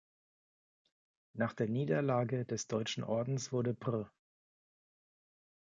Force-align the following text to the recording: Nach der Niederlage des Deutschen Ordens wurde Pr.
Nach 1.33 1.53
der 1.53 1.69
Niederlage 1.69 2.43
des 2.43 2.65
Deutschen 2.67 3.03
Ordens 3.03 3.51
wurde 3.51 3.75
Pr. 3.75 4.09